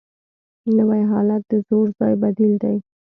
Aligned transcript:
نوی 0.77 1.01
حالت 1.11 1.41
د 1.51 1.53
زوړ 1.67 1.85
ځای 1.99 2.13
بدیل 2.23 2.53
دی 2.63 2.77